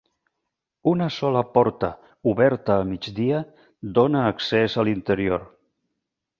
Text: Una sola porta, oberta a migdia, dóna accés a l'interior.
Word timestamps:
Una 0.91 1.09
sola 1.15 1.43
porta, 1.57 1.91
oberta 2.33 2.79
a 2.79 2.89
migdia, 2.93 3.43
dóna 4.01 4.25
accés 4.33 4.81
a 4.85 4.91
l'interior. 4.91 5.49